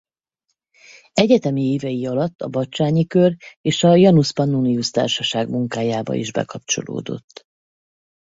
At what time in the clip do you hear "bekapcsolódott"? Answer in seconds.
6.31-7.45